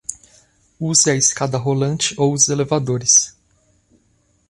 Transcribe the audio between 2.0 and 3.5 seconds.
ou os elevadores